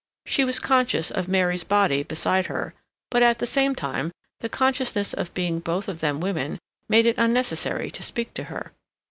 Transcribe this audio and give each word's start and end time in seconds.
She 0.25 0.43
was 0.43 0.57
conscious 0.57 1.11
of 1.11 1.27
Mary's 1.27 1.63
body 1.63 2.01
beside 2.01 2.47
her, 2.47 2.73
but, 3.11 3.21
at 3.21 3.37
the 3.37 3.45
same 3.45 3.75
time, 3.75 4.11
the 4.39 4.49
consciousness 4.49 5.13
of 5.13 5.31
being 5.35 5.59
both 5.59 5.87
of 5.87 5.99
them 5.99 6.19
women 6.19 6.57
made 6.89 7.05
it 7.05 7.19
unnecessary 7.19 7.91
to 7.91 8.01
speak 8.01 8.33
to 8.33 8.45
her. 8.45 8.71